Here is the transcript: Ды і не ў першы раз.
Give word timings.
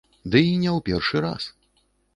Ды 0.35 0.39
і 0.51 0.55
не 0.63 0.71
ў 0.77 0.87
першы 0.89 1.17
раз. 1.29 1.43